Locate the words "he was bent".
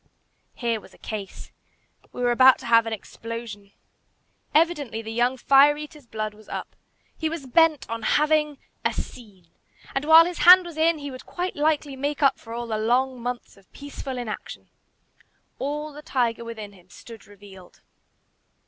7.15-7.87